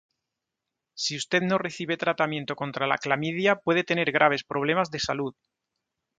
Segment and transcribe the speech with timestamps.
[0.95, 5.35] Si usted no recibe tratamiento contra la clamidia puede tener graves problemas de salud.